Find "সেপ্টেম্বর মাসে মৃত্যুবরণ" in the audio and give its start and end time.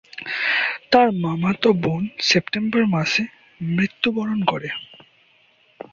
2.21-4.39